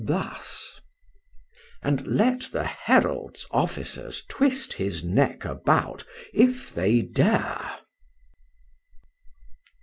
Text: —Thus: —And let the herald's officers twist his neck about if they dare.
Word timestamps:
—Thus: 0.03 0.81
—And 1.83 2.07
let 2.07 2.49
the 2.51 2.63
herald's 2.63 3.45
officers 3.51 4.23
twist 4.27 4.73
his 4.73 5.03
neck 5.03 5.45
about 5.45 6.05
if 6.33 6.73
they 6.73 7.03
dare. 7.03 7.75